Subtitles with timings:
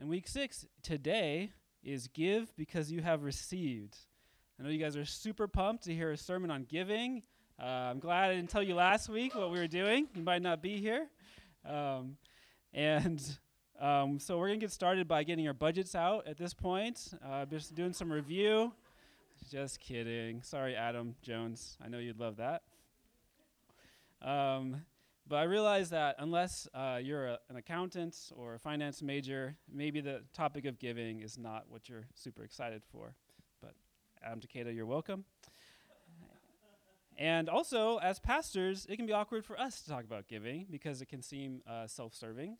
[0.00, 1.52] And week six, today,
[1.84, 3.98] is give because you have received.
[4.58, 7.22] I know you guys are super pumped to hear a sermon on giving.
[7.60, 10.08] Uh, I'm glad I didn't tell you last week what we were doing.
[10.14, 11.06] You might not be here.
[11.68, 12.16] Um,
[12.72, 13.22] and
[13.78, 17.12] um, so we're going to get started by getting our budgets out at this point.
[17.22, 18.72] Uh, just doing some review.
[19.50, 20.40] Just kidding.
[20.40, 21.76] Sorry, Adam Jones.
[21.84, 22.62] I know you'd love that.
[24.22, 24.82] Um,
[25.30, 30.00] but I realize that unless uh, you're a, an accountant or a finance major, maybe
[30.00, 33.14] the topic of giving is not what you're super excited for.
[33.62, 33.74] But
[34.24, 35.24] Adam Takeda, you're welcome.
[37.16, 41.00] and also, as pastors, it can be awkward for us to talk about giving because
[41.00, 42.58] it can seem uh, self serving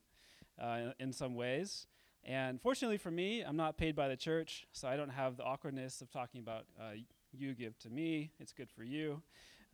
[0.56, 1.88] uh, in, some ways.
[2.22, 5.42] And fortunately for me, I'm not paid by the church, so I don't have the
[5.42, 6.92] awkwardness of talking about uh,
[7.32, 9.22] you give to me, it's good for you.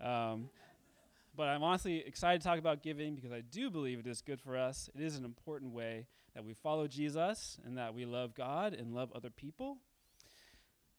[0.02, 0.48] Um,
[1.36, 4.40] but I'm honestly excited to talk about giving because I do believe it is good
[4.40, 4.88] for us.
[4.94, 8.94] It is an important way that we follow Jesus and that we love God and
[8.94, 9.78] love other people.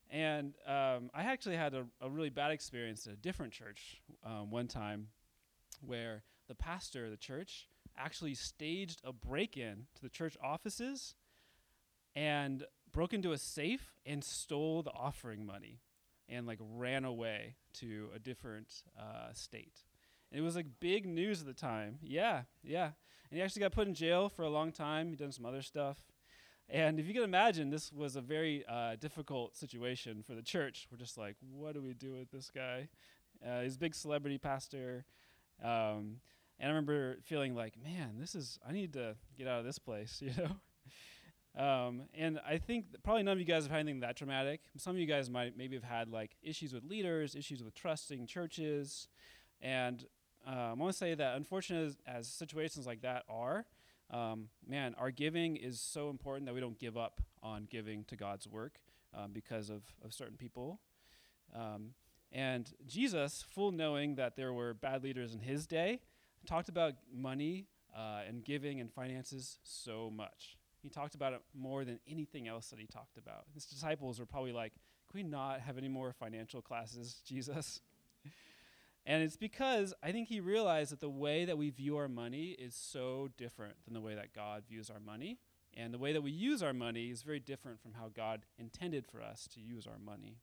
[0.09, 4.51] And um, I actually had a, a, really bad experience at a different church um,
[4.51, 5.07] one time
[5.81, 11.15] where the pastor of the church actually staged a break in to the church offices
[12.15, 15.81] and broke into a safe and stole the offering money
[16.29, 19.83] and like ran away to a different uh, state.
[20.31, 21.99] It was like big news at the time.
[22.03, 22.91] Yeah, yeah.
[23.29, 25.09] And he actually got put in jail for a long time.
[25.09, 25.97] He done some other stuff.
[26.69, 30.87] And if you can imagine, this was a very uh, difficult situation for the church.
[30.91, 32.89] We're just like, what do we do with this guy?
[33.45, 35.05] Uh, he's a big celebrity pastor.
[35.63, 36.17] Um,
[36.59, 39.79] and I remember feeling like, man, this is, I need to get out of this
[39.79, 40.57] place, you know?
[41.57, 44.61] Um, and I think probably none of you guys have had anything that traumatic.
[44.77, 48.27] Some of you guys might maybe have had like issues with leaders, issues with trusting
[48.27, 49.07] churches.
[49.59, 50.05] And
[50.47, 53.65] I want to say that, unfortunate as, as, situations like that are,
[54.11, 58.15] um, man, our giving is so important that we don't give up on giving to
[58.15, 58.79] God's work
[59.13, 60.79] um, because of, of certain people.
[61.53, 61.91] Um,
[62.31, 66.01] and Jesus, full knowing that there were bad leaders in his day,
[66.45, 70.57] talked about money uh, and giving and finances so much.
[70.81, 73.45] He talked about it more than anything else that he talked about.
[73.53, 74.73] His disciples were probably like,
[75.11, 77.81] Can we not have any more financial classes, Jesus?
[79.09, 82.57] And it's because I think he realized that the way that we view our money
[82.59, 85.39] is so different than the way that God views our money.
[85.77, 89.05] And the way that we use our money is very different from how God intended
[89.05, 90.39] for us to use our money.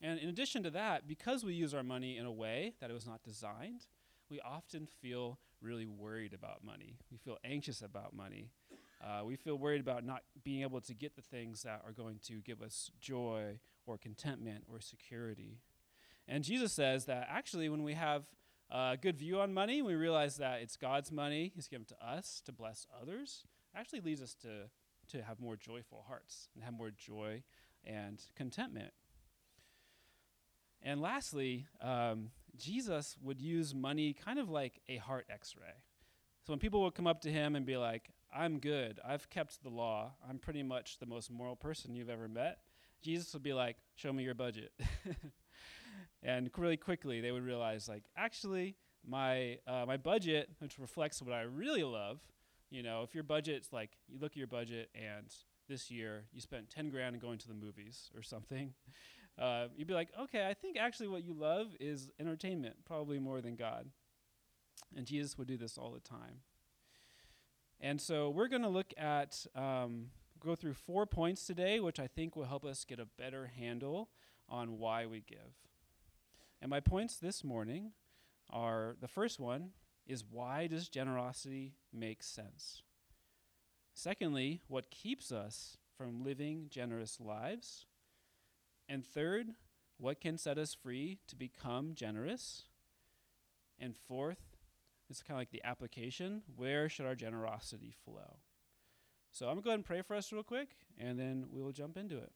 [0.00, 2.94] And in addition to that, because we use our money in a way that it
[2.94, 3.82] was not designed,
[4.30, 6.96] we often feel really worried about money.
[7.12, 8.48] We feel anxious about money.
[9.04, 12.18] Uh, we feel worried about not being able to get the things that are going
[12.28, 15.58] to give us joy or contentment or security.
[16.30, 18.22] And Jesus says that actually, when we have
[18.70, 22.40] a good view on money, we realize that it's God's money, He's given to us
[22.46, 23.42] to bless others,
[23.76, 24.70] actually leads us to,
[25.08, 27.42] to have more joyful hearts and have more joy
[27.84, 28.92] and contentment.
[30.80, 35.74] And lastly, um, Jesus would use money kind of like a heart x ray.
[36.46, 39.64] So when people would come up to him and be like, I'm good, I've kept
[39.64, 42.58] the law, I'm pretty much the most moral person you've ever met,
[43.02, 44.72] Jesus would be like, Show me your budget.
[46.22, 48.76] and really quickly they would realize like actually
[49.06, 52.20] my uh, my budget which reflects what i really love
[52.70, 55.34] you know if your budget's like you look at your budget and
[55.68, 58.72] this year you spent 10 grand going to the movies or something
[59.38, 63.40] uh, you'd be like okay i think actually what you love is entertainment probably more
[63.40, 63.86] than god.
[64.96, 66.40] And jesus would do this all the time.
[67.82, 72.06] And so we're going to look at um, go through four points today which i
[72.06, 74.08] think will help us get a better handle
[74.48, 75.69] on why we give
[76.60, 77.92] and my points this morning
[78.50, 79.70] are the first one
[80.06, 82.82] is why does generosity make sense?
[83.94, 87.86] Secondly, what keeps us from living generous lives?
[88.88, 89.48] And third,
[89.98, 92.64] what can set us free to become generous?
[93.78, 94.56] And fourth,
[95.08, 98.38] it's kind of like the application where should our generosity flow?
[99.32, 101.62] So I'm going to go ahead and pray for us real quick, and then we
[101.62, 102.32] will jump into it.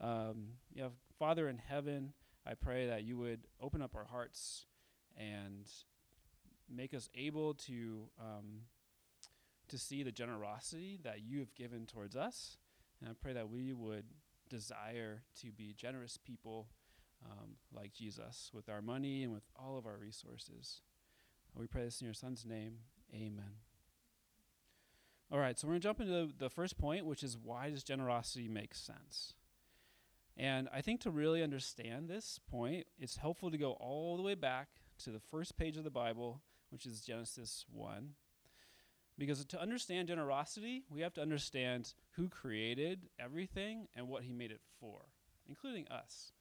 [0.00, 0.82] Um, you
[1.18, 2.14] Father in heaven,
[2.46, 4.66] I pray that you would open up our hearts
[5.16, 5.66] and
[6.68, 8.62] make us able to um,
[9.68, 12.58] to see the generosity that you have given towards us.
[13.00, 14.04] And I pray that we would
[14.48, 16.68] desire to be generous people
[17.24, 20.80] um, like Jesus with our money and with all of our resources.
[21.54, 22.78] We pray this in your Son's name.
[23.14, 23.58] Amen.
[25.32, 27.82] All right, so we're going to jump into the first point, which is why does
[27.82, 29.34] generosity make sense?
[30.36, 34.34] And I think to really understand this point, it's helpful to go all the way
[34.34, 34.68] back
[35.04, 38.10] to the first page of the Bible, which is Genesis 1.
[39.16, 44.50] Because to understand generosity, we have to understand who created everything and what he made
[44.50, 45.02] it for,
[45.48, 46.32] including us.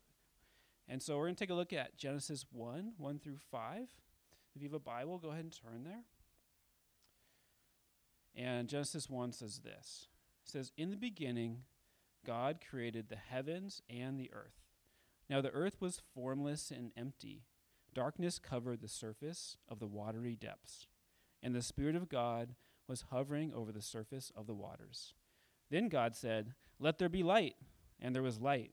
[0.87, 3.87] And so we're going to take a look at Genesis 1 1 through 5.
[4.55, 6.03] If you have a Bible, go ahead and turn there.
[8.35, 10.07] And Genesis 1 says this
[10.43, 11.59] It says, In the beginning,
[12.25, 14.61] God created the heavens and the earth.
[15.29, 17.43] Now the earth was formless and empty.
[17.93, 20.87] Darkness covered the surface of the watery depths,
[21.41, 22.55] and the Spirit of God
[22.87, 25.13] was hovering over the surface of the waters.
[25.69, 27.55] Then God said, Let there be light,
[27.99, 28.71] and there was light.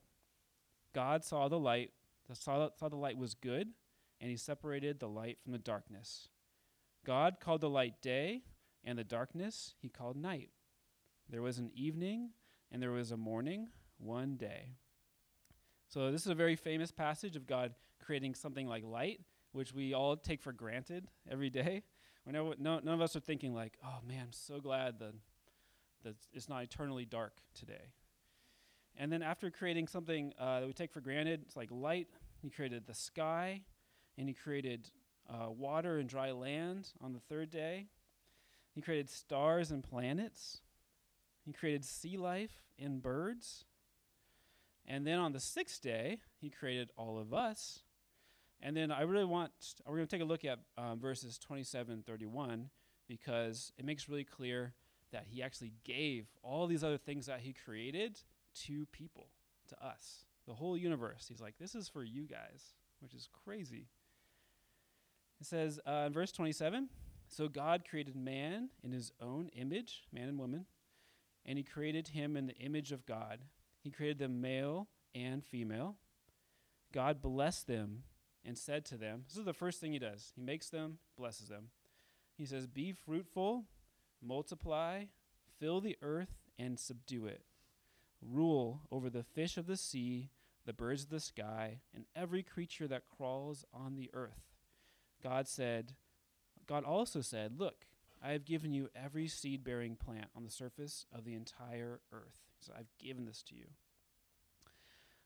[0.93, 1.91] God saw the light,
[2.27, 3.69] the saw, saw the light was good,
[4.19, 6.27] and he separated the light from the darkness.
[7.05, 8.43] God called the light day,
[8.83, 10.49] and the darkness he called night.
[11.29, 12.31] There was an evening,
[12.71, 14.75] and there was a morning, one day.
[15.87, 17.73] So, this is a very famous passage of God
[18.03, 19.19] creating something like light,
[19.51, 21.83] which we all take for granted every day.
[22.25, 25.13] no, none of us are thinking, like, oh man, I'm so glad that,
[26.03, 27.93] that it's not eternally dark today.
[28.97, 32.07] And then, after creating something uh, that we take for granted, it's like light,
[32.41, 33.61] He created the sky,
[34.17, 34.89] and He created
[35.29, 37.87] uh, water and dry land on the third day.
[38.73, 40.61] He created stars and planets.
[41.45, 43.65] He created sea life and birds.
[44.85, 47.81] And then on the sixth day, he created all of us.
[48.61, 49.51] And then I really want,
[49.85, 52.69] we're going to take a look at um, verses 27 and 31
[53.07, 54.73] because it makes really clear
[55.11, 58.19] that he actually gave all these other things that he created
[58.63, 59.27] to people,
[59.69, 61.25] to us, the whole universe.
[61.27, 63.87] He's like, this is for you guys, which is crazy.
[65.39, 66.89] It says uh, in verse 27
[67.27, 70.65] So God created man in his own image, man and woman,
[71.45, 73.39] and he created him in the image of God.
[73.83, 75.95] He created them male and female.
[76.93, 78.03] God blessed them
[78.45, 80.31] and said to them, This is the first thing he does.
[80.35, 81.69] He makes them, blesses them.
[82.37, 83.65] He says, Be fruitful,
[84.21, 85.05] multiply,
[85.59, 87.43] fill the earth, and subdue it.
[88.21, 90.29] Rule over the fish of the sea,
[90.65, 94.43] the birds of the sky, and every creature that crawls on the earth.
[95.23, 95.93] God said,
[96.67, 97.85] God also said, Look,
[98.23, 102.37] I have given you every seed bearing plant on the surface of the entire earth.
[102.59, 103.65] So I've given this to you.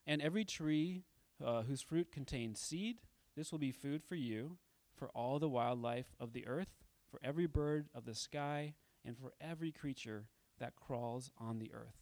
[0.08, 1.04] And every tree
[1.44, 2.98] uh, whose fruit contains seed,
[3.36, 4.58] this will be food for you,
[4.96, 6.70] for all the wildlife of the earth,
[7.10, 10.28] for every bird of the sky, and for every creature
[10.60, 11.98] that crawls on the earth.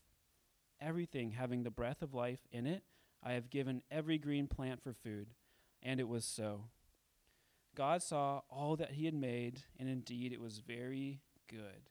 [0.79, 2.83] Everything having the breath of life in it,
[3.23, 5.29] I have given every green plant for food.
[5.81, 6.65] And it was so.
[7.75, 11.89] God saw all that he had made, and indeed it was very good.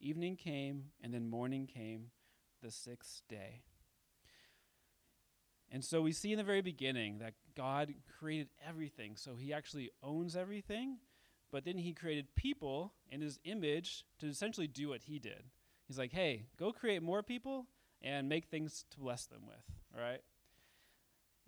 [0.00, 2.10] Evening came, and then morning came,
[2.62, 3.62] the sixth day.
[5.72, 9.12] And so we see in the very beginning that God created everything.
[9.16, 10.98] So he actually owns everything,
[11.52, 15.44] but then he created people in his image to essentially do what he did.
[15.86, 17.66] He's like, hey, go create more people
[18.02, 19.64] and make things to bless them with,
[19.96, 20.22] all right?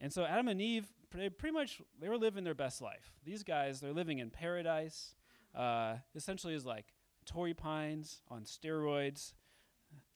[0.01, 3.13] And so Adam and Eve, pretty much, they were living their best life.
[3.25, 5.15] These guys, they're living in paradise.
[5.55, 6.87] Uh, essentially, is like
[7.25, 9.33] Torrey Pines on steroids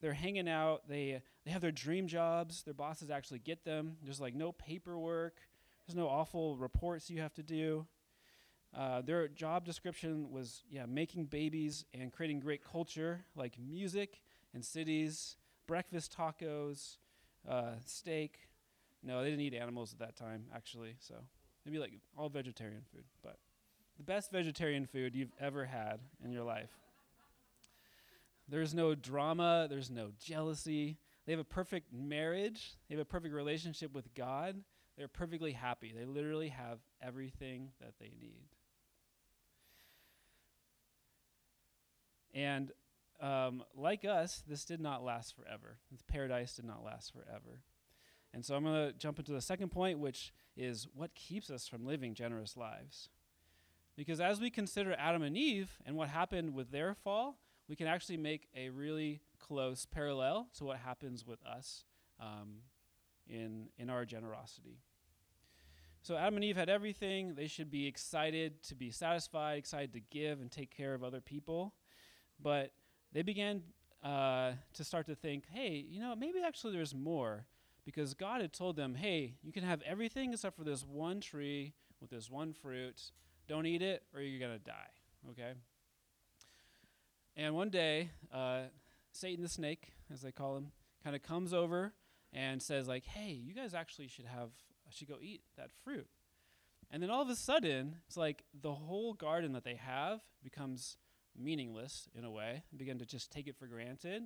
[0.01, 0.87] they're hanging out.
[0.87, 2.63] They they have their dream jobs.
[2.63, 3.97] Their bosses actually get them.
[4.03, 5.37] There's like no paperwork.
[5.85, 7.87] There's no awful reports you have to do.
[8.75, 14.21] Uh, their job description was yeah making babies and creating great culture like music
[14.53, 16.97] and cities, breakfast tacos,
[17.47, 18.39] uh, steak.
[19.03, 20.95] No, they didn't eat animals at that time actually.
[20.99, 21.15] So
[21.65, 23.37] maybe like all vegetarian food, but
[23.97, 26.71] the best vegetarian food you've ever had in your life.
[28.47, 30.97] There's no drama, there's no jealousy.
[31.25, 34.63] They have a perfect marriage, they have a perfect relationship with God.
[34.97, 35.93] They're perfectly happy.
[35.95, 38.47] They literally have everything that they need.
[42.33, 42.71] And
[43.19, 45.77] um, like us, this did not last forever.
[45.91, 47.61] This paradise did not last forever.
[48.33, 51.67] And so I'm going to jump into the second point, which is what keeps us
[51.67, 53.09] from living generous lives.
[53.95, 57.87] Because as we consider Adam and Eve and what happened with their fall, we can
[57.87, 61.85] actually make a really close parallel to what happens with us
[62.19, 62.61] um,
[63.27, 64.79] in, in our generosity.
[66.01, 67.35] So Adam and Eve had everything.
[67.35, 71.19] They should be excited to be satisfied, excited to give and take care of other
[71.19, 71.73] people.
[72.41, 72.71] But
[73.11, 73.63] they began
[74.03, 77.45] uh, to start to think, hey, you know, maybe actually there's more.
[77.87, 81.73] Because God had told them, hey, you can have everything except for this one tree
[82.01, 83.01] with this one fruit.
[83.47, 84.91] Don't eat it or you're going to die.
[85.31, 85.53] Okay?
[87.37, 88.63] And one day, uh,
[89.13, 91.93] Satan the snake, as they call him, kind of comes over
[92.33, 94.49] and says, like, "Hey, you guys actually should have
[94.89, 96.07] should go eat that fruit."
[96.91, 100.97] And then all of a sudden, it's like the whole garden that they have becomes
[101.37, 104.23] meaningless in a way, begin to just take it for granted,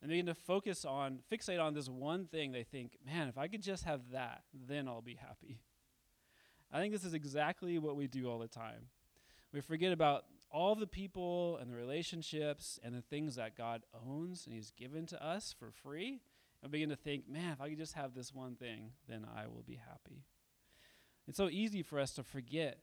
[0.00, 3.48] and begin to focus on, fixate on this one thing they think, man, if I
[3.48, 5.60] could just have that, then I'll be happy.
[6.72, 8.88] I think this is exactly what we do all the time.
[9.52, 14.46] We forget about all the people and the relationships and the things that God owns
[14.46, 16.20] and He's given to us for free,
[16.62, 19.46] and begin to think, man, if I could just have this one thing, then I
[19.46, 20.24] will be happy.
[21.26, 22.80] It's so easy for us to forget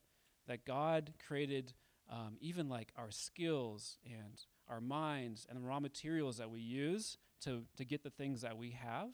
[0.48, 1.74] that God created
[2.10, 7.18] um, even like our skills and our minds and the raw materials that we use
[7.42, 9.10] to, to get the things that we have.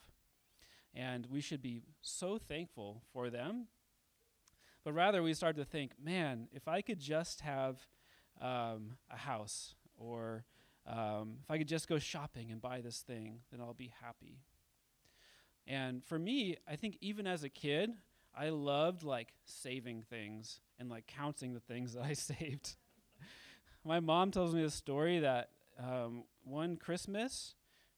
[0.93, 3.67] And we should be so thankful for them.
[4.84, 7.77] But rather, we start to think, man, if I could just have
[8.41, 10.43] um, a house or
[10.88, 14.39] um, if I could just go shopping and buy this thing, then I'll be happy.
[15.67, 17.91] And for me, I think even as a kid,
[18.36, 22.75] I loved like saving things and like counting the things that I saved.
[23.84, 27.56] My mom tells me a story that um, one Christmas,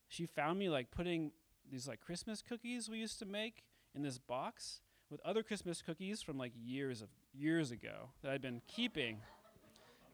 [0.07, 1.31] she found me like putting
[1.69, 6.21] these like Christmas cookies we used to make in this box with other Christmas cookies
[6.21, 9.17] from like years of years ago that I'd been keeping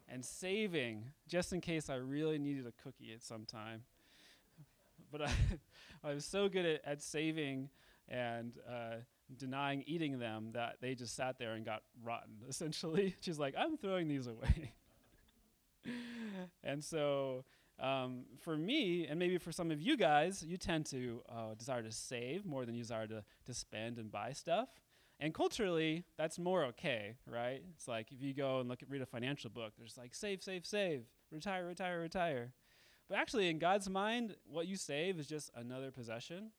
[0.08, 3.82] and saving just in case I really needed a cookie at some time.
[5.12, 5.30] But I,
[6.04, 7.68] I was so good at, at saving
[8.08, 8.96] and uh,
[9.36, 13.14] denying eating them that they just sat there and got rotten, essentially.
[13.20, 14.72] She's like, I'm throwing these away.
[16.64, 17.44] and so
[17.80, 21.82] um, for me, and maybe for some of you guys, you tend to uh, desire
[21.82, 24.68] to save more than you desire to, to spend and buy stuff.
[25.18, 27.62] And culturally, that's more okay, right?
[27.74, 30.42] It's like if you go and look at read a financial book, there's like save,
[30.42, 32.52] save, save, retire, retire, retire.
[33.08, 36.52] But actually, in God's mind, what you save is just another possession.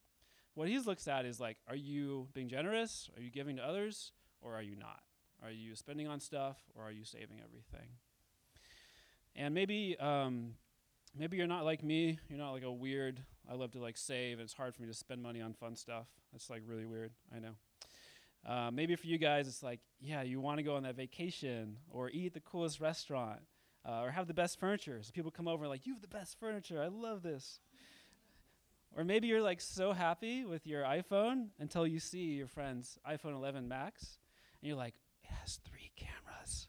[0.53, 3.09] What He looks at is like, are you being generous?
[3.15, 4.11] Are you giving to others?
[4.41, 5.01] Or are you not?
[5.43, 6.57] Are you spending on stuff?
[6.75, 7.89] Or are you saving everything?
[9.35, 10.55] And maybe um,
[11.17, 12.19] maybe you're not like me.
[12.29, 13.21] You're not like a weird.
[13.49, 14.39] I love to like save.
[14.39, 16.07] It's hard for me to spend money on fun stuff.
[16.31, 17.11] That's like really weird.
[17.35, 17.55] I know.
[18.45, 21.77] Uh, maybe for you guys, it's like, yeah, you want to go on that vacation
[21.89, 23.39] or eat the coolest restaurant
[23.87, 24.99] uh, or have the best furniture.
[25.03, 26.81] So people come over and like, you have the best furniture.
[26.81, 27.59] I love this.
[28.97, 33.35] Or maybe you're like so happy with your iPhone until you see your friend's iPhone
[33.35, 34.17] 11 Max
[34.61, 36.67] and you're like, it has three cameras.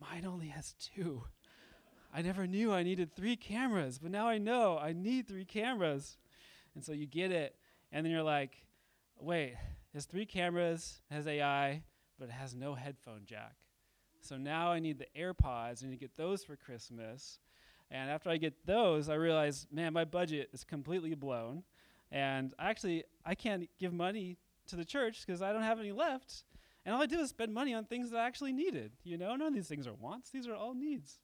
[0.00, 1.24] Mine only has two.
[2.12, 6.18] I never knew I needed three cameras, but now I know I need three cameras.
[6.74, 7.54] And so you get it,
[7.92, 8.64] and then you're like,
[9.18, 9.58] wait, it
[9.94, 11.82] has three cameras, has AI,
[12.18, 13.54] but it has no headphone jack.
[14.20, 17.38] So now I need the AirPods, I need to get those for Christmas.
[17.90, 21.64] And after I get those, I realize, man, my budget is completely blown.
[22.12, 24.36] And actually, I can't give money
[24.68, 26.44] to the church because I don't have any left.
[26.84, 28.92] And all I do is spend money on things that I actually needed.
[29.04, 31.18] You know, none of these things are wants, these are all needs.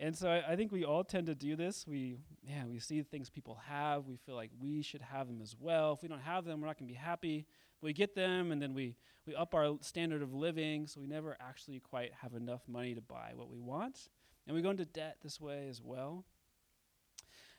[0.00, 1.86] And so I, I, think we all tend to do this.
[1.86, 4.06] We, yeah, we see things people have.
[4.06, 5.92] We feel like we should have them as well.
[5.92, 7.46] If we don't have them, we're not going to be happy.
[7.80, 11.36] We get them, and then we, we up our standard of living, so we never
[11.40, 14.08] actually quite have enough money to buy what we want.
[14.46, 16.24] And we go into debt this way as well.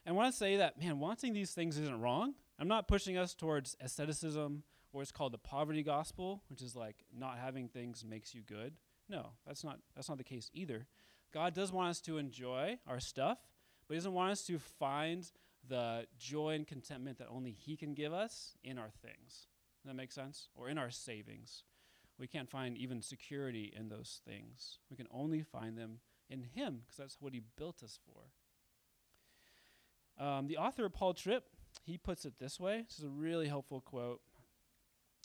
[0.06, 2.34] And I want to say that, man, wanting these things isn't wrong.
[2.58, 7.06] I'm not pushing us towards asceticism or it's called the poverty gospel, which is like
[7.16, 8.74] not having things makes you good.
[9.08, 10.88] No, that's not that's not the case either.
[11.34, 13.38] God does want us to enjoy our stuff,
[13.88, 15.30] but he doesn't want us to find
[15.68, 19.48] the joy and contentment that only he can give us in our things.
[19.82, 20.50] Does that make sense?
[20.56, 21.64] Or in our savings.
[22.18, 24.80] We can't find even security in those things.
[24.90, 28.32] We can only find them in him because that's what he built us for.
[30.24, 31.46] Um, the author Paul Tripp,
[31.86, 32.84] he puts it this way.
[32.88, 34.22] This is a really helpful quote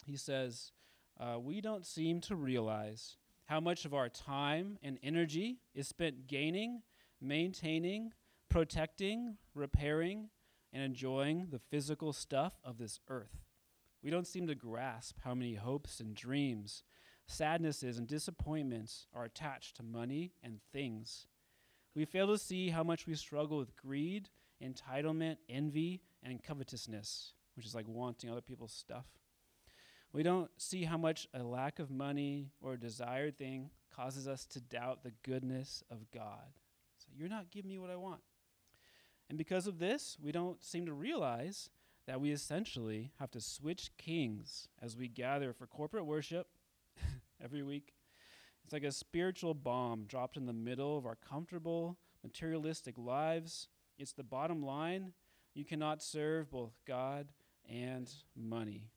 [0.05, 0.73] he says,
[1.19, 6.27] uh, We don't seem to realize how much of our time and energy is spent
[6.27, 6.83] gaining,
[7.21, 8.13] maintaining,
[8.49, 10.31] protecting, repairing,
[10.73, 13.45] and enjoying the physical stuff of this earth.
[14.03, 16.83] We don't seem to grasp how many hopes and dreams,
[17.27, 21.27] sadnesses and disappointments are attached to money and things.
[21.95, 24.29] We fail to see how much we struggle with greed,
[24.63, 29.07] entitlement, envy, and covetousness, which is like wanting other people's stuff.
[30.15, 34.47] We don't see how much a lack of money or a desired thing causes us
[34.47, 36.55] to doubt the goodness of God.
[36.99, 38.21] So you're not giving me what I want.
[39.29, 41.69] And because of this, we don't seem to realize
[42.07, 46.47] that we essentially have to switch kings as we gather for corporate worship
[47.43, 47.95] every week.
[48.63, 53.67] It's like a spiritual bomb dropped in the middle of our comfortable, materialistic lives.
[53.99, 55.13] It's the bottom line.
[55.55, 57.27] You cannot serve both God
[57.69, 58.93] and money.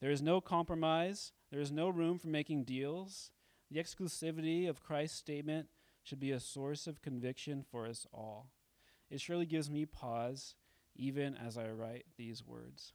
[0.00, 1.32] There is no compromise.
[1.50, 3.30] There is no room for making deals.
[3.70, 5.68] the exclusivity of Christ's statement
[6.04, 8.50] should be a source of conviction for us all.
[9.10, 10.54] It surely gives me pause
[10.94, 12.92] even as I write these words.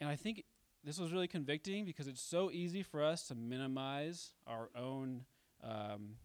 [0.00, 0.44] And I think
[0.84, 5.24] this was really convicting because it's so easy for us to minimize our own
[5.62, 6.16] um,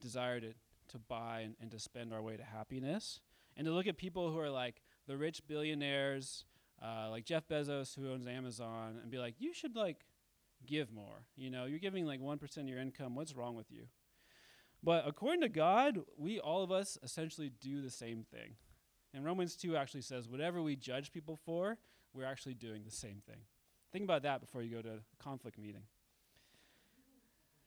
[0.00, 0.52] desire to,
[0.88, 3.20] to buy and, and to spend our way to happiness
[3.56, 6.44] and to look at people who are like the rich billionaires,
[6.82, 10.04] uh, like Jeff Bezos, who owns Amazon, and be like, you should like
[10.66, 11.26] give more.
[11.36, 13.14] You know, you're giving like 1% of your income.
[13.14, 13.84] What's wrong with you?
[14.82, 18.54] But according to God, we all of us essentially do the same thing.
[19.14, 21.78] And Romans 2 actually says, whatever we judge people for,
[22.12, 23.42] we're actually doing the same thing.
[23.92, 25.82] Think about that before you go to a conflict meeting.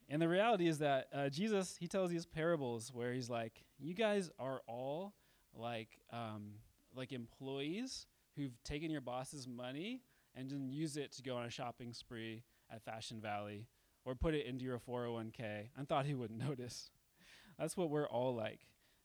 [0.09, 3.93] And the reality is that uh, Jesus, he tells these parables where he's like, you
[3.93, 5.13] guys are all
[5.53, 6.55] like, um,
[6.95, 10.01] like employees who've taken your boss's money
[10.35, 13.67] and then use it to go on a shopping spree at Fashion Valley
[14.03, 16.89] or put it into your 401k and thought he wouldn't notice.
[17.57, 18.61] That's what we're all like.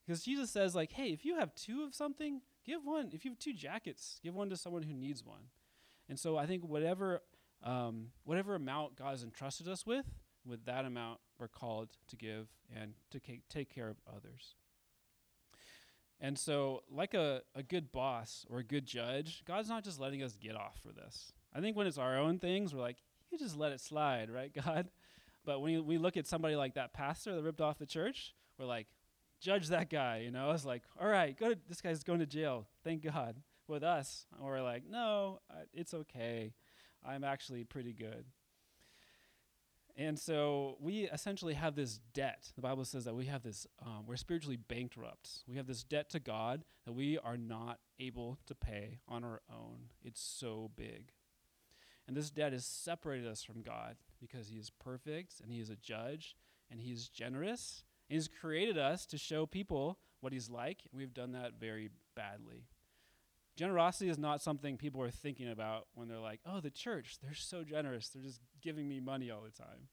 [0.07, 3.11] Because Jesus says, like, hey, if you have two of something, give one.
[3.13, 5.51] If you have two jackets, give one to someone who needs one.
[6.09, 7.23] And so I think whatever
[7.63, 10.07] um, whatever amount God has entrusted us with,
[10.47, 14.55] with that amount we're called to give and to ca- take care of others.
[16.21, 20.23] And so, like a, a good boss or a good judge, God's not just letting
[20.23, 21.33] us get off for this.
[21.55, 22.99] I think when it's our own things, we're like,
[23.31, 24.89] you just let it slide, right, God?
[25.45, 28.67] But when we look at somebody like that pastor that ripped off the church, we're
[28.67, 28.89] like,
[29.41, 30.51] judge that guy, you know?
[30.51, 32.67] It's like, all right, go to, this guy's going to jail.
[32.85, 33.37] Thank God.
[33.67, 35.39] With us, we're like, no,
[35.73, 36.53] it's okay.
[37.07, 38.25] I'm actually pretty good.
[40.01, 42.53] And so we essentially have this debt.
[42.57, 45.43] The Bible says that we have this, um, we're spiritually bankrupt.
[45.47, 49.43] We have this debt to God that we are not able to pay on our
[49.53, 49.91] own.
[50.03, 51.13] It's so big.
[52.09, 55.69] And this debt has separated us from God because He is perfect and He is
[55.69, 56.35] a judge
[56.71, 57.85] and He is generous.
[58.09, 61.91] And He's created us to show people what He's like, and we've done that very
[62.17, 62.65] badly.
[63.61, 67.35] Generosity is not something people are thinking about when they're like, oh, the church, they're
[67.35, 68.09] so generous.
[68.09, 69.89] They're just giving me money all the time,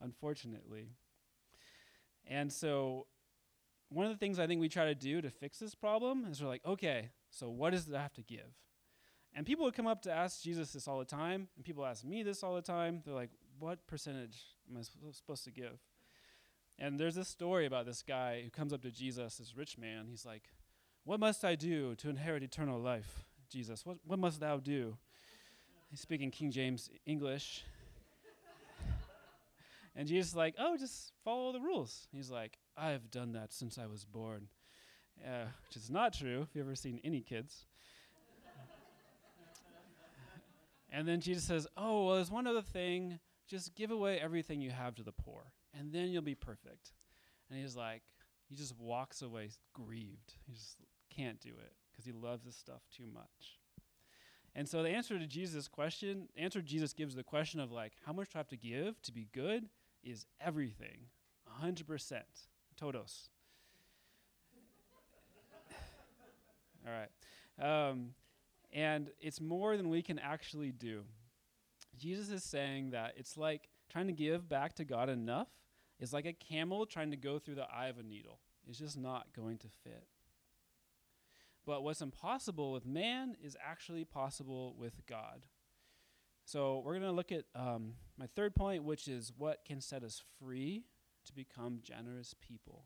[0.00, 0.88] unfortunately.
[2.26, 3.06] And so,
[3.90, 6.42] one of the things I think we try to do to fix this problem is
[6.42, 8.58] we're like, okay, so what does it have to give?
[9.32, 12.04] And people would come up to ask Jesus this all the time, and people ask
[12.04, 13.02] me this all the time.
[13.04, 14.36] They're like, what percentage
[14.68, 15.78] am I sp- supposed to give?
[16.76, 20.06] And there's this story about this guy who comes up to Jesus, this rich man.
[20.10, 20.42] He's like,
[21.06, 23.24] what must I do to inherit eternal life?
[23.48, 24.96] Jesus, what, what must thou do?
[25.88, 27.64] He's speaking King James English.
[29.96, 32.08] and Jesus is like, oh, just follow the rules.
[32.12, 34.48] He's like, I've done that since I was born.
[35.24, 37.66] Uh, which is not true if you've ever seen any kids.
[40.90, 43.20] and then Jesus says, oh, well, there's one other thing.
[43.48, 46.90] Just give away everything you have to the poor, and then you'll be perfect.
[47.48, 48.02] And he's like,
[48.48, 50.34] he just walks away grieved.
[50.46, 50.78] He just
[51.16, 53.58] can't do it because he loves this stuff too much.
[54.54, 58.12] And so the answer to Jesus' question, answer Jesus gives the question of like, how
[58.12, 59.68] much do I have to give to be good
[60.02, 61.08] is everything.
[61.62, 62.22] 100%.
[62.76, 63.28] Todos.
[66.86, 67.10] All right.
[67.90, 68.10] Um,
[68.72, 71.02] and it's more than we can actually do.
[71.98, 75.48] Jesus is saying that it's like trying to give back to God enough
[75.98, 78.38] is like a camel trying to go through the eye of a needle.
[78.68, 80.06] It's just not going to fit.
[81.66, 85.46] But what's impossible with man is actually possible with God.
[86.44, 90.04] So we're going to look at um, my third point, which is what can set
[90.04, 90.84] us free
[91.24, 92.84] to become generous people.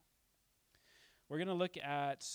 [1.29, 2.27] We're going to look at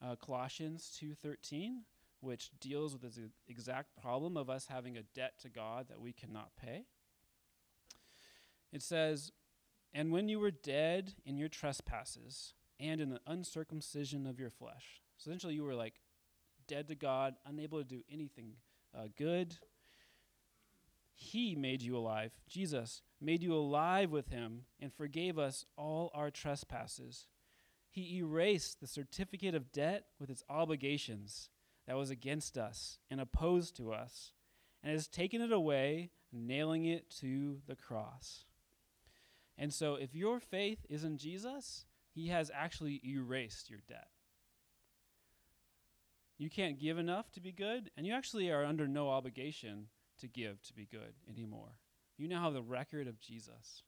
[0.00, 1.82] uh, Colossians 2:13,
[2.20, 6.12] which deals with this exact problem of us having a debt to God that we
[6.12, 6.84] cannot pay.
[8.72, 9.32] It says,
[9.92, 15.02] "And when you were dead in your trespasses and in the uncircumcision of your flesh."
[15.18, 15.94] So essentially, you were like
[16.68, 18.52] dead to God, unable to do anything
[18.96, 19.56] uh, good.
[21.12, 22.30] He made you alive.
[22.48, 27.26] Jesus made you alive with him and forgave us all our trespasses.
[27.90, 31.50] He erased the certificate of debt with its obligations
[31.88, 34.32] that was against us and opposed to us,
[34.84, 38.44] and has taken it away, nailing it to the cross.
[39.56, 44.08] And so, if your faith is in Jesus, he has actually erased your debt.
[46.38, 49.88] You can't give enough to be good, and you actually are under no obligation
[50.20, 51.78] to give to be good anymore.
[52.16, 53.82] You now have the record of Jesus.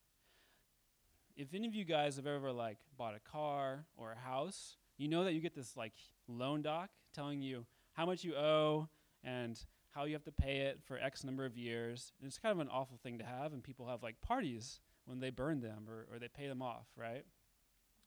[1.36, 5.08] If any of you guys have ever like bought a car or a house, you
[5.08, 5.94] know that you get this like
[6.28, 8.88] loan doc telling you how much you owe
[9.22, 9.58] and
[9.90, 12.12] how you have to pay it for X number of years.
[12.20, 15.20] And it's kind of an awful thing to have, and people have like parties when
[15.20, 17.24] they burn them or, or they pay them off, right?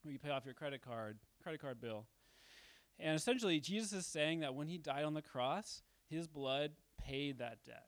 [0.05, 2.05] Or you pay off your credit card, credit card bill.
[2.99, 7.39] And essentially, Jesus is saying that when he died on the cross, his blood paid
[7.39, 7.87] that debt.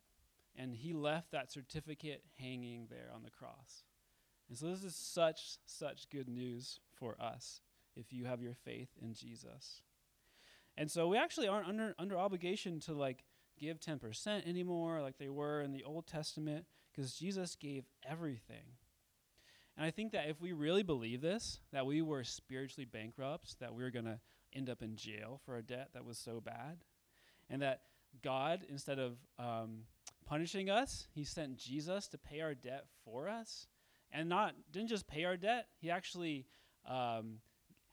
[0.56, 3.84] And he left that certificate hanging there on the cross.
[4.50, 7.62] And so this is such, such good news for us
[7.96, 9.82] if you have your faith in Jesus.
[10.78, 13.24] And so we actually aren't under, under obligation to like
[13.60, 18.78] give 10% anymore like they were in the Old Testament because Jesus gave everything.
[19.78, 23.74] And I think that if we really believe this, that we were spiritually bankrupt, that
[23.74, 24.20] we were going to
[24.56, 26.78] end up in jail for a debt that was so bad,
[27.50, 27.82] and that
[28.24, 29.84] God, instead of um,
[30.26, 33.68] punishing us, He sent Jesus to pay our debt for us,
[34.12, 35.68] and not didn't just pay our debt.
[35.80, 36.46] He actually
[36.88, 37.39] um,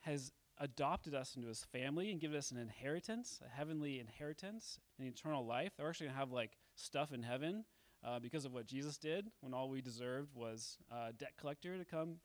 [0.01, 5.07] has adopted us into His family and given us an inheritance, a heavenly inheritance, an
[5.07, 5.73] eternal life.
[5.77, 7.65] They're actually gonna have like stuff in heaven
[8.05, 11.85] uh, because of what Jesus did when all we deserved was a debt collector to
[11.85, 12.17] come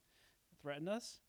[0.62, 1.19] threaten us.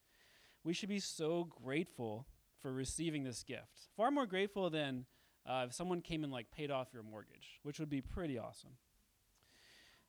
[0.64, 2.26] We should be so grateful
[2.60, 3.88] for receiving this gift.
[3.96, 5.06] Far more grateful than
[5.46, 8.72] uh, if someone came and like paid off your mortgage, which would be pretty awesome.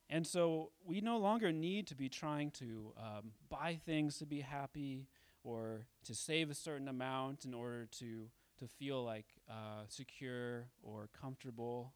[0.09, 4.41] And so we no longer need to be trying to um, buy things to be
[4.41, 5.07] happy
[5.43, 11.09] or to save a certain amount in order to, to feel like uh, secure or
[11.19, 11.93] comfortable.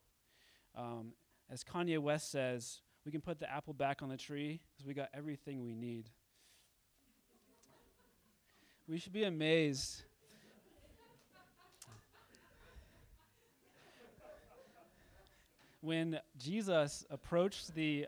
[0.75, 1.13] Um,
[1.49, 4.93] as Kanye West says, we can put the apple back on the tree because we
[4.93, 6.09] got everything we need.
[8.87, 10.03] we should be amazed.
[15.83, 18.07] When Jesus approached the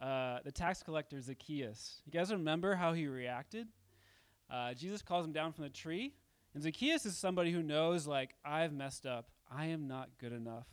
[0.00, 3.66] uh, the tax collector Zacchaeus, you guys remember how he reacted?
[4.50, 6.14] Uh, Jesus calls him down from the tree,
[6.54, 9.30] and Zacchaeus is somebody who knows, like, I've messed up.
[9.50, 10.66] I am not good enough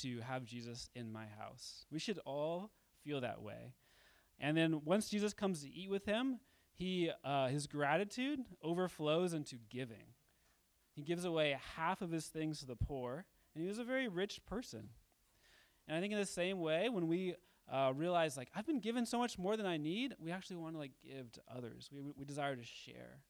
[0.00, 1.86] to have Jesus in my house.
[1.90, 2.70] We should all
[3.02, 3.72] feel that way.
[4.38, 6.40] And then once Jesus comes to eat with him,
[6.72, 10.14] he uh, his gratitude overflows into giving.
[10.92, 14.08] He gives away half of his things to the poor, and he was a very
[14.08, 14.88] rich person.
[15.86, 17.34] And I think in the same way, when we
[17.70, 20.74] uh, realize like I've been given so much more than I need, we actually want
[20.74, 21.90] to like give to others.
[21.92, 23.20] We, we desire to share.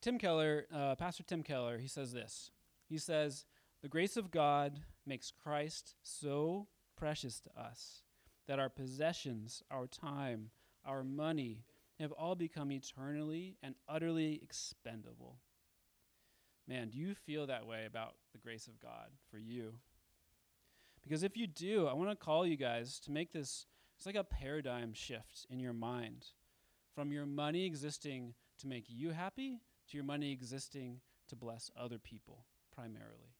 [0.00, 2.50] Tim Keller, uh, Pastor Tim Keller, he says this.
[2.88, 3.44] He says,
[3.82, 8.02] the grace of God makes Christ so precious to us
[8.46, 10.50] that our possessions, our time,
[10.84, 11.64] our money
[11.98, 15.38] have all become eternally and utterly expendable.
[16.68, 19.74] Man, do you feel that way about the grace of God for you?
[21.06, 23.66] Because if you do, I want to call you guys to make this
[23.96, 26.26] it's like a paradigm shift in your mind
[26.94, 31.98] from your money existing to make you happy to your money existing to bless other
[31.98, 33.34] people primarily.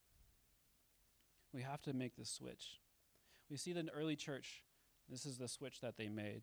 [1.52, 2.80] We have to make this switch.
[3.50, 4.62] We see that in early church,
[5.08, 6.42] this is the switch that they made.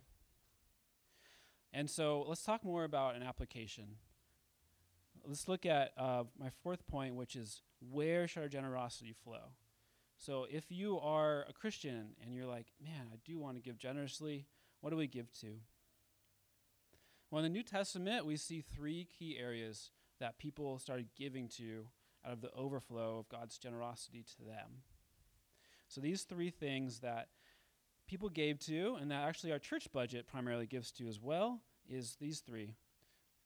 [1.73, 3.95] And so let's talk more about an application.
[5.25, 9.53] Let's look at uh, my fourth point, which is where should our generosity flow?
[10.25, 13.77] So if you are a Christian and you're like, man, I do want to give
[13.77, 14.45] generously,
[14.79, 15.55] what do we give to?
[17.29, 21.87] Well, in the New Testament, we see three key areas that people started giving to
[22.25, 24.83] out of the overflow of God's generosity to them.
[25.89, 27.27] So these three things that
[28.07, 32.15] people gave to, and that actually our church budget primarily gives to as well, is
[32.21, 32.75] these three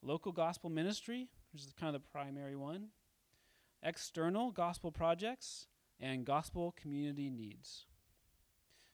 [0.04, 2.90] local gospel ministry, which is kind of the primary one,
[3.82, 5.66] external gospel projects,
[6.00, 7.86] and gospel community needs.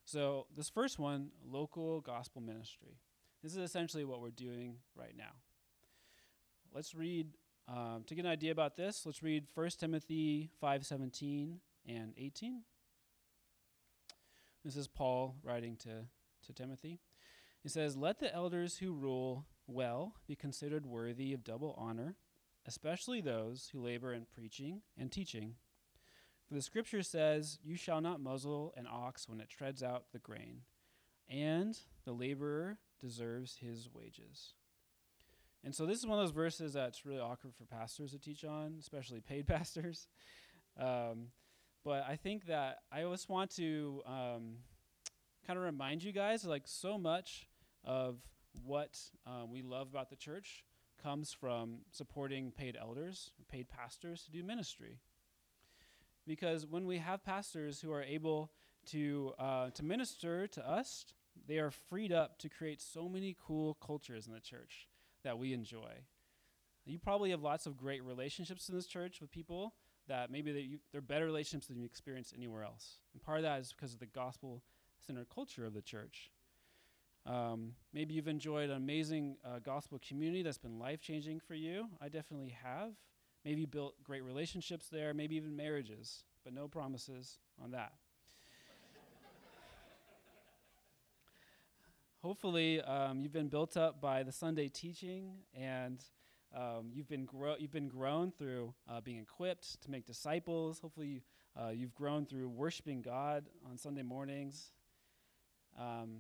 [0.05, 2.99] So, this first one, local gospel ministry.
[3.41, 5.33] This is essentially what we're doing right now.
[6.73, 7.27] Let's read,
[7.67, 12.63] um, to get an idea about this, let's read 1 Timothy 5:17 and 18.
[14.63, 16.07] This is Paul writing to,
[16.45, 16.99] to Timothy.
[17.61, 22.15] He says, Let the elders who rule well be considered worthy of double honor,
[22.65, 25.55] especially those who labor in preaching and teaching.
[26.47, 30.19] For the scripture says, You shall not muzzle an ox when it treads out the
[30.19, 30.61] grain,
[31.29, 34.53] and the laborer deserves his wages.
[35.63, 38.43] And so this is one of those verses that's really awkward for pastors to teach
[38.43, 40.07] on, especially paid pastors.
[40.77, 41.27] Um,
[41.85, 44.57] but I think that I always want to um,
[45.45, 47.47] kind of remind you guys like so much
[47.83, 48.17] of
[48.63, 50.63] what um, we love about the church
[51.01, 54.99] comes from supporting paid elders, paid pastors to do ministry.
[56.25, 58.51] Because when we have pastors who are able
[58.87, 61.05] to uh, to minister to us,
[61.47, 64.87] they are freed up to create so many cool cultures in the church
[65.23, 65.91] that we enjoy.
[66.85, 69.73] You probably have lots of great relationships in this church with people
[70.07, 72.97] that maybe they, you, they're better relationships than you experience anywhere else.
[73.13, 74.61] And part of that is because of the gospel
[74.99, 76.29] centered culture of the church.
[77.25, 81.87] Um, maybe you've enjoyed an amazing uh, gospel community that's been life changing for you.
[82.01, 82.91] I definitely have.
[83.45, 87.93] Maybe you built great relationships there, maybe even marriages, but no promises on that.
[92.21, 96.01] Hopefully, um, you've been built up by the Sunday teaching and
[96.55, 100.79] um, you've, been grow- you've been grown through uh, being equipped to make disciples.
[100.79, 101.21] Hopefully, you,
[101.61, 104.71] uh, you've grown through worshiping God on Sunday mornings.
[105.77, 106.19] Um,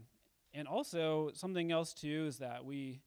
[0.53, 2.99] and also, something else too is that we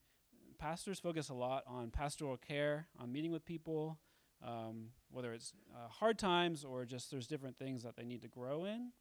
[0.59, 3.99] pastors focus a lot on pastoral care, on meeting with people,
[4.45, 8.29] um, whether it's uh, hard times or just there's different things that they need to
[8.29, 8.93] grow in.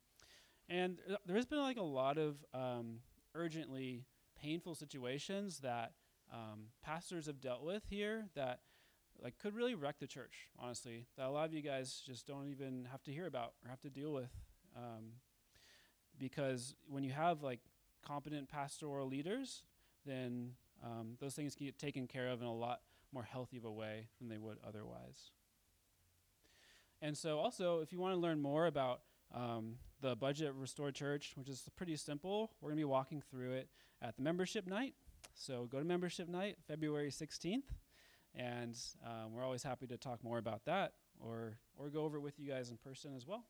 [0.69, 2.99] And th- there has been like a lot of um,
[3.33, 4.05] urgently
[4.41, 5.93] painful situations that
[6.33, 8.59] um, pastors have dealt with here that
[9.21, 10.49] like could really wreck the church.
[10.59, 13.69] Honestly, that a lot of you guys just don't even have to hear about or
[13.69, 14.31] have to deal with,
[14.75, 15.13] um,
[16.17, 17.59] because when you have like
[18.05, 19.63] competent pastoral leaders,
[20.05, 20.51] then
[20.83, 22.81] um, those things get taken care of in a lot
[23.15, 25.31] more healthy of a way than they would otherwise.
[27.01, 29.01] And so, also, if you want to learn more about
[29.33, 33.21] um, the budget of Restored Church, which is pretty simple, we're going to be walking
[33.31, 33.69] through it
[34.01, 34.93] at the membership night.
[35.33, 37.63] So, go to membership night, February 16th,
[38.35, 42.21] and um, we're always happy to talk more about that or, or go over it
[42.21, 43.45] with you guys in person as well.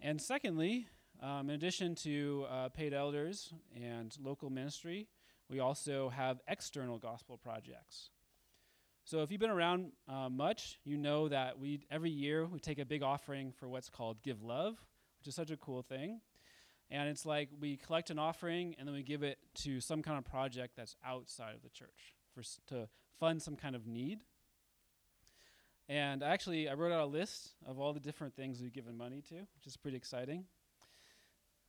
[0.00, 0.88] And secondly,
[1.22, 5.08] um, in addition to uh, paid elders and local ministry,
[5.48, 8.10] we also have external gospel projects.
[9.06, 12.78] So if you've been around uh, much, you know that we every year we take
[12.78, 14.76] a big offering for what's called Give Love,
[15.18, 16.20] which is such a cool thing.
[16.90, 20.16] And it's like we collect an offering and then we give it to some kind
[20.16, 22.88] of project that's outside of the church for s- to
[23.20, 24.20] fund some kind of need.
[25.86, 29.22] And actually, I wrote out a list of all the different things we've given money
[29.28, 30.44] to, which is pretty exciting.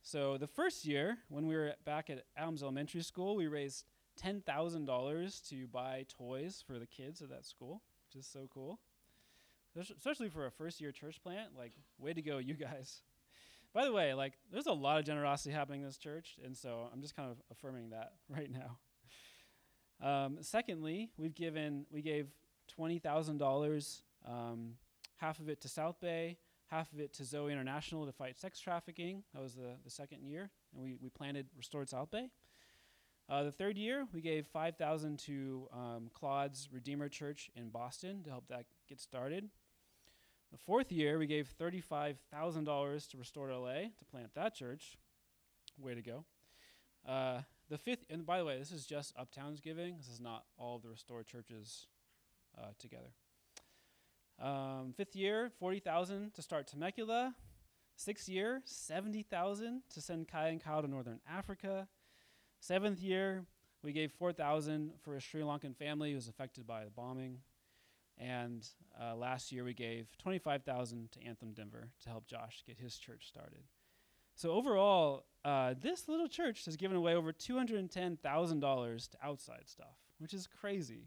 [0.02, 3.84] So the first year, when we were back at Adams Elementary School, we raised
[4.16, 8.48] ten thousand dollars to buy toys for the kids at that school, which is so
[8.52, 8.80] cool.
[9.78, 13.02] Especially for a first year church plant, like way to go, you guys.
[13.74, 16.88] By the way, like there's a lot of generosity happening in this church, and so
[16.92, 18.78] I'm just kind of affirming that right now.
[20.02, 22.28] Um, secondly, we've given we gave
[22.68, 24.02] twenty thousand um, dollars,
[25.18, 28.58] half of it to South Bay, half of it to Zoe International to fight sex
[28.58, 29.22] trafficking.
[29.34, 32.30] That was the, the second year, and we, we planted Restored South Bay.
[33.28, 38.30] Uh, the third year, we gave 5000 to um, Claude's Redeemer Church in Boston to
[38.30, 39.48] help that get started.
[40.52, 44.96] The fourth year, we gave $35,000 to Restored LA to plant that church.
[45.76, 46.24] Way to go.
[47.06, 49.96] Uh, the fifth, and by the way, this is just Uptown's giving.
[49.96, 51.88] This is not all of the Restored churches
[52.56, 53.10] uh, together.
[54.40, 57.34] Um, fifth year, 40,000 to start Temecula.
[57.96, 61.88] Sixth year, 70,000 to send Kai and Kyle to Northern Africa.
[62.66, 63.44] Seventh year,
[63.84, 67.38] we gave 4,000 for a Sri Lankan family who was affected by the bombing.
[68.18, 68.66] And
[69.00, 73.28] uh, last year, we gave 25,000 to Anthem Denver to help Josh get his church
[73.28, 73.62] started.
[74.34, 80.34] So overall, uh, this little church has given away over $210,000 to outside stuff, which
[80.34, 81.04] is crazy.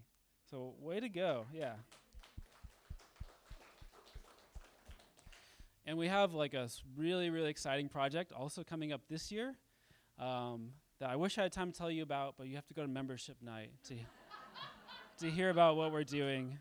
[0.49, 1.73] So way to go, yeah.
[5.85, 9.55] And we have like a really, really exciting project also coming up this year
[10.19, 10.69] um,
[10.99, 12.81] that I wish I had time to tell you about, but you have to go
[12.81, 13.95] to membership night to,
[15.19, 16.57] to hear about what we're doing.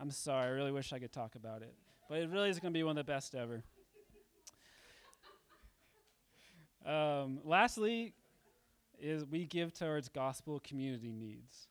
[0.00, 1.74] I'm sorry, I really wish I could talk about it.
[2.08, 3.62] But it really is going to be one of the best ever.
[6.84, 8.14] Um, lastly,
[8.98, 11.68] is we give towards gospel community needs.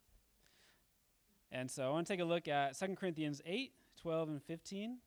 [1.51, 4.97] And so I want to take a look at 2 Corinthians 8, 12, and 15.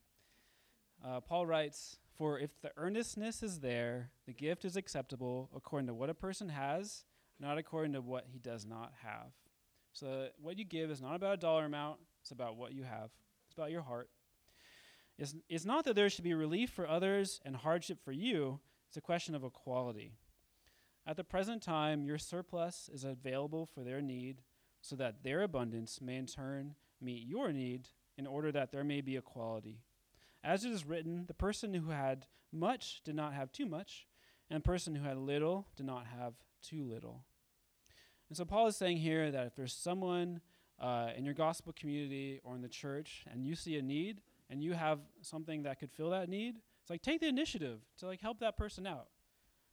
[1.04, 5.94] Uh, Paul writes, For if the earnestness is there, the gift is acceptable according to
[5.94, 7.04] what a person has,
[7.40, 9.32] not according to what he does not have.
[9.92, 13.10] So what you give is not about a dollar amount, it's about what you have,
[13.46, 14.08] it's about your heart.
[15.18, 18.96] It's, it's not that there should be relief for others and hardship for you, it's
[18.96, 20.12] a question of equality.
[21.06, 24.42] At the present time, your surplus is available for their need,
[24.80, 29.00] so that their abundance may in turn meet your need, in order that there may
[29.00, 29.80] be equality.
[30.44, 34.06] As it is written, the person who had much did not have too much,
[34.50, 37.22] and the person who had little did not have too little.
[38.28, 40.40] And so Paul is saying here that if there's someone
[40.78, 44.62] uh, in your gospel community or in the church and you see a need and
[44.62, 48.20] you have something that could fill that need, it's like take the initiative to like
[48.20, 49.08] help that person out.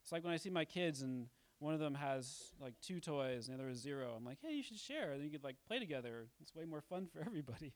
[0.03, 1.27] It's like when I see my kids and
[1.59, 4.13] one of them has like two toys and the other is zero.
[4.17, 5.11] I'm like, hey, you should share.
[5.11, 6.27] And you could like play together.
[6.41, 7.73] It's way more fun for everybody.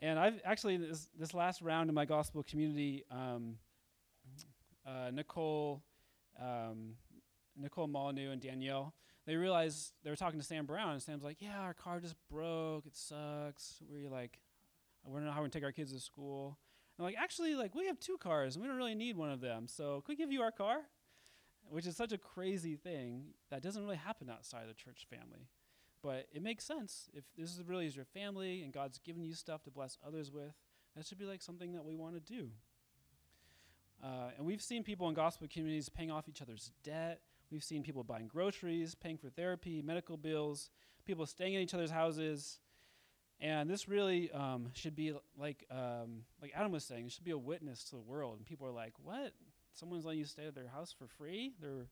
[0.00, 3.56] And I've actually this this last round in my gospel community, um,
[4.86, 5.82] uh, Nicole
[6.40, 6.94] um,
[7.56, 8.94] Nicole Molyneux and Danielle,
[9.26, 12.16] they realized they were talking to Sam Brown, and Sam's like, "Yeah, our car just
[12.30, 12.86] broke.
[12.86, 13.80] It sucks.
[13.88, 14.40] We're like,
[15.04, 16.58] we don't know how we're gonna take our kids to school."
[16.98, 19.40] And like, actually, like we have two cars, and we don't really need one of
[19.40, 19.66] them.
[19.68, 20.78] So, could we give you our car?
[21.70, 25.48] Which is such a crazy thing that doesn't really happen outside of the church family.
[26.04, 27.08] But it makes sense.
[27.14, 30.30] If this is really is your family and God's given you stuff to bless others
[30.30, 30.52] with,
[30.94, 32.50] that should be like something that we want to do.
[34.04, 37.22] Uh, and we've seen people in gospel communities paying off each other's debt.
[37.50, 40.68] We've seen people buying groceries, paying for therapy, medical bills,
[41.06, 42.58] people staying in each other's houses.
[43.40, 47.30] And this really um, should be like um, like Adam was saying, it should be
[47.30, 48.36] a witness to the world.
[48.36, 49.32] And people are like, "What?
[49.72, 51.54] Someone's letting you stay at their house for free?
[51.60, 51.86] They're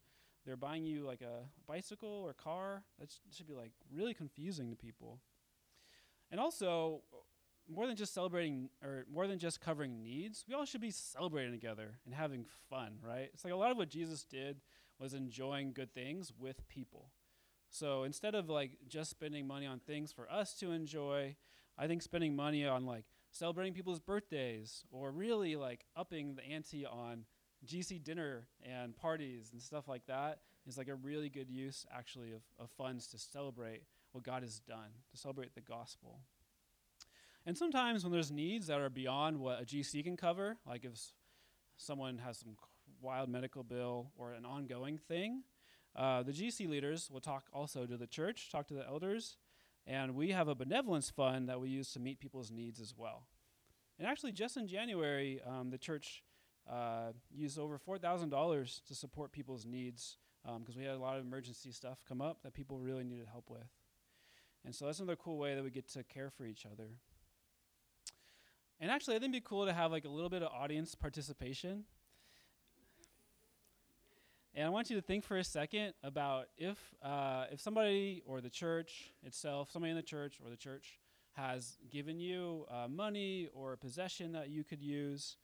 [0.44, 2.82] they're buying you like a bicycle or car.
[2.98, 5.20] That sh- should be like really confusing to people.
[6.30, 7.02] And also,
[7.68, 11.52] more than just celebrating or more than just covering needs, we all should be celebrating
[11.52, 13.30] together and having fun, right?
[13.32, 14.60] It's like a lot of what Jesus did
[14.98, 17.10] was enjoying good things with people.
[17.68, 21.36] So instead of like just spending money on things for us to enjoy,
[21.78, 26.84] I think spending money on like celebrating people's birthdays or really like upping the ante
[26.84, 27.24] on
[27.66, 32.32] GC dinner and parties and stuff like that is like a really good use actually
[32.32, 36.20] of, of funds to celebrate what God has done, to celebrate the gospel.
[37.44, 40.92] And sometimes when there's needs that are beyond what a GC can cover, like if
[41.76, 42.56] someone has some
[43.00, 45.42] wild medical bill or an ongoing thing,
[45.96, 49.36] uh, the GC leaders will talk also to the church, talk to the elders,
[49.86, 53.26] and we have a benevolence fund that we use to meet people's needs as well.
[53.98, 56.22] And actually, just in January, um, the church
[56.70, 61.24] uh, used over $4,000 to support people's needs because um, we had a lot of
[61.24, 63.68] emergency stuff come up that people really needed help with.
[64.64, 66.88] And so that's another cool way that we get to care for each other.
[68.80, 70.94] And actually, I think it'd be cool to have like a little bit of audience
[70.94, 71.84] participation.
[74.54, 78.40] And I want you to think for a second about if uh, if somebody or
[78.40, 80.98] the church itself, somebody in the church or the church
[81.32, 85.36] has given you uh, money or a possession that you could use,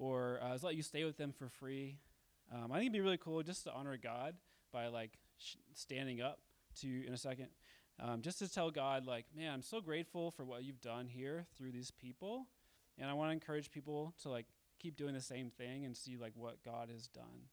[0.00, 1.98] or uh, has let you stay with them for free.
[2.52, 4.34] Um, I think it'd be really cool just to honor God
[4.72, 6.40] by like sh- standing up
[6.80, 7.48] to in a second,
[8.00, 11.46] um, just to tell God like, man, I'm so grateful for what you've done here
[11.56, 12.46] through these people,
[12.98, 14.46] and I want to encourage people to like
[14.80, 17.48] keep doing the same thing and see like what God has done.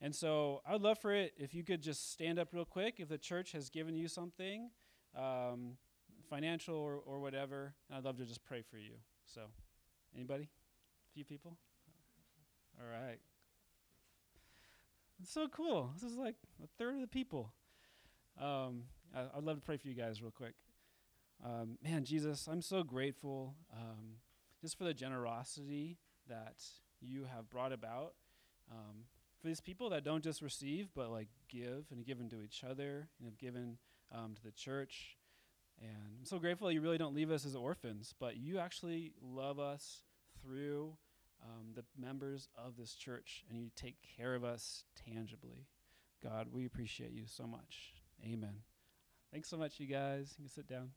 [0.00, 3.00] And so I would love for it if you could just stand up real quick
[3.00, 4.70] if the church has given you something,
[5.18, 5.78] um,
[6.28, 7.74] financial or, or whatever.
[7.92, 8.92] I'd love to just pray for you.
[9.24, 9.40] So,
[10.14, 10.48] anybody?
[11.16, 11.56] Few people?
[12.78, 13.16] All right.
[15.18, 15.92] It's so cool.
[15.94, 17.54] This is like a third of the people.
[18.38, 18.82] Um,
[19.16, 20.52] I, would love to pray for you guys real quick.
[21.42, 24.16] Um, man, Jesus, I'm so grateful um,
[24.60, 25.96] just for the generosity
[26.28, 26.62] that
[27.00, 28.12] you have brought about
[28.70, 29.04] um,
[29.40, 33.08] for these people that don't just receive, but like give and given to each other
[33.18, 33.78] and have given
[34.12, 35.16] um, to the church.
[35.80, 39.12] And I'm so grateful that you really don't leave us as orphans, but you actually
[39.22, 40.02] love us
[40.42, 40.98] through
[41.42, 45.66] um, the members of this church and you take care of us tangibly.
[46.22, 47.94] God, we appreciate you so much.
[48.24, 48.62] Amen.
[49.32, 50.34] Thanks so much, you guys.
[50.38, 50.90] You can sit down.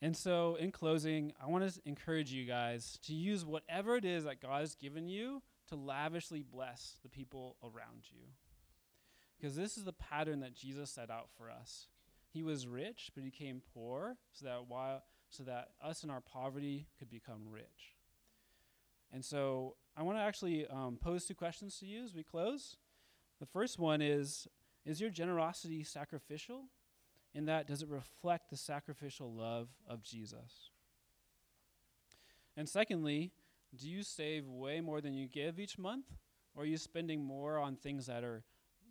[0.00, 4.24] And so, in closing, I want to encourage you guys to use whatever it is
[4.24, 8.22] that God has given you to lavishly bless the people around you.
[9.38, 11.88] Because this is the pattern that Jesus set out for us.
[12.32, 16.20] He was rich, but he came poor so that while so that us in our
[16.20, 17.96] poverty could become rich.
[19.12, 22.76] And so I want to actually um, pose two questions to you as we close.
[23.40, 24.48] The first one is
[24.84, 26.64] Is your generosity sacrificial?
[27.34, 30.70] In that, does it reflect the sacrificial love of Jesus?
[32.56, 33.32] And secondly,
[33.76, 36.06] do you save way more than you give each month?
[36.54, 38.42] Or are you spending more on things that are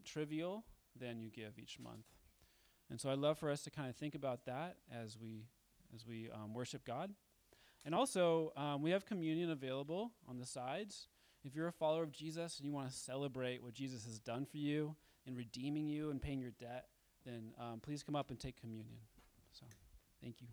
[0.05, 0.63] trivial
[0.95, 2.05] than you give each month?
[2.89, 5.47] And so I'd love for us to kind of think about that as we
[5.93, 7.11] as we um, worship God.
[7.85, 11.07] And also, um, we have communion available on the sides.
[11.43, 14.45] If you're a follower of Jesus and you want to celebrate what Jesus has done
[14.45, 14.95] for you
[15.25, 16.87] in redeeming you and paying your debt,
[17.25, 18.99] then um, please come up and take communion.
[19.51, 19.65] So,
[20.21, 20.47] thank you.